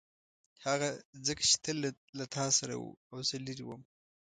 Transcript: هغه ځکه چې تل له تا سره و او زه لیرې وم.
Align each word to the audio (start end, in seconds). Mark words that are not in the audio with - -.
هغه 0.65 0.89
ځکه 1.27 1.43
چې 1.49 1.55
تل 1.65 1.77
له 2.17 2.25
تا 2.35 2.45
سره 2.57 2.73
و 2.77 2.83
او 3.11 3.17
زه 3.27 3.35
لیرې 3.45 3.63
وم. 3.65 3.81